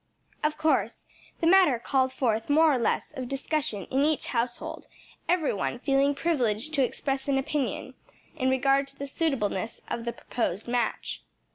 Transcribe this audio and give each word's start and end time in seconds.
Of 0.41 0.57
course 0.57 1.05
the 1.41 1.45
matter 1.45 1.77
called 1.77 2.11
forth 2.11 2.49
more 2.49 2.73
or 2.73 2.79
less 2.79 3.11
of 3.11 3.27
discussion 3.27 3.85
in 3.91 4.01
each 4.03 4.29
household, 4.29 4.87
every 5.29 5.53
one 5.53 5.77
feeling 5.77 6.15
privileged 6.15 6.73
to 6.73 6.83
express 6.83 7.27
an 7.27 7.37
opinion 7.37 7.93
in 8.35 8.49
regard 8.49 8.87
to 8.87 8.97
the 8.97 9.05
suitableness 9.05 9.79
of 9.89 10.05
the 10.05 10.13
proposed 10.13 10.67
match. 10.67 11.21